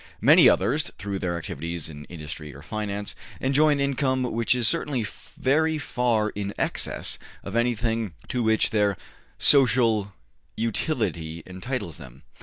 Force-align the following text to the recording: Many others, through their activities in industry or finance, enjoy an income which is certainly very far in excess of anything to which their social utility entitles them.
Many 0.19 0.49
others, 0.49 0.89
through 0.97 1.19
their 1.19 1.37
activities 1.37 1.87
in 1.87 2.05
industry 2.05 2.55
or 2.55 2.63
finance, 2.63 3.15
enjoy 3.39 3.69
an 3.69 3.79
income 3.79 4.23
which 4.23 4.55
is 4.55 4.67
certainly 4.67 5.05
very 5.39 5.77
far 5.77 6.31
in 6.31 6.55
excess 6.57 7.19
of 7.43 7.55
anything 7.55 8.13
to 8.29 8.41
which 8.41 8.71
their 8.71 8.97
social 9.37 10.11
utility 10.55 11.43
entitles 11.45 11.99
them. 11.99 12.23